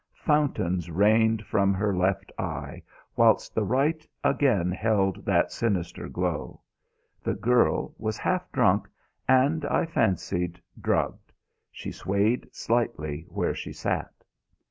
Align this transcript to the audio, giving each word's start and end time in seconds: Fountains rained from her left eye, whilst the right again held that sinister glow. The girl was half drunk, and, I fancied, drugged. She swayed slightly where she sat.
Fountains 0.25 0.89
rained 0.89 1.45
from 1.45 1.75
her 1.75 1.95
left 1.95 2.31
eye, 2.39 2.81
whilst 3.15 3.53
the 3.53 3.63
right 3.63 4.03
again 4.23 4.71
held 4.71 5.23
that 5.27 5.51
sinister 5.51 6.09
glow. 6.09 6.59
The 7.23 7.35
girl 7.35 7.93
was 7.99 8.17
half 8.17 8.51
drunk, 8.51 8.87
and, 9.29 9.63
I 9.65 9.85
fancied, 9.85 10.59
drugged. 10.81 11.31
She 11.71 11.91
swayed 11.91 12.47
slightly 12.51 13.27
where 13.29 13.53
she 13.53 13.73
sat. 13.73 14.23